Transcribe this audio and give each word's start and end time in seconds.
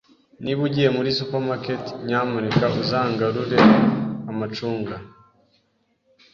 Niba 0.43 0.59
ugiye 0.67 0.89
muri 0.97 1.09
supermarket, 1.19 1.83
nyamuneka 2.07 2.65
uzangarure 2.81 3.59
amacunga? 4.31 4.95